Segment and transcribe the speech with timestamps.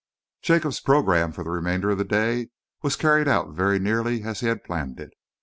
[0.41, 2.49] Jacob's programme, for the remainder of the day,
[2.81, 5.11] was carried out very nearly as he had planned it.